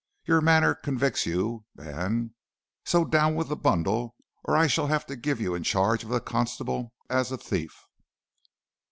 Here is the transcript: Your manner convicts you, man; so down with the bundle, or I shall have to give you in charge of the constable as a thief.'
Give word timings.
Your 0.25 0.41
manner 0.41 0.73
convicts 0.73 1.27
you, 1.27 1.65
man; 1.75 2.33
so 2.83 3.05
down 3.05 3.35
with 3.35 3.49
the 3.49 3.55
bundle, 3.55 4.15
or 4.43 4.57
I 4.57 4.65
shall 4.65 4.87
have 4.87 5.05
to 5.05 5.15
give 5.15 5.39
you 5.39 5.53
in 5.53 5.61
charge 5.61 6.01
of 6.03 6.09
the 6.09 6.19
constable 6.19 6.91
as 7.07 7.31
a 7.31 7.37
thief.' 7.37 7.85